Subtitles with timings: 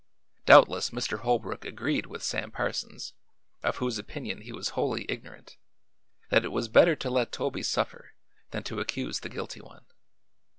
[0.47, 1.19] Doubtless Mr.
[1.19, 3.13] Holbrook agreed with Sam Parsons
[3.61, 5.57] of whose opinion he was wholly ignorant
[6.31, 8.13] that it was better to let Toby suffer
[8.49, 9.85] than to accuse the guilty one.